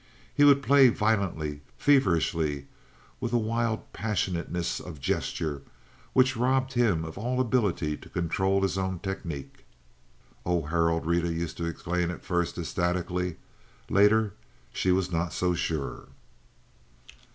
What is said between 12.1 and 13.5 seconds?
first, ecstatically.